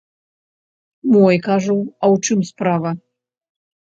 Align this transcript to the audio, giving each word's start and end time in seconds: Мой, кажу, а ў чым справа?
Мой, 1.15 1.35
кажу, 1.47 1.75
а 1.75 2.05
ў 2.13 2.31
чым 2.31 2.39
справа? 2.51 2.95